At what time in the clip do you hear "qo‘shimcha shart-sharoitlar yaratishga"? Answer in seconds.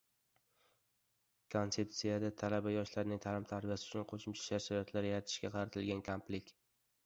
4.15-5.57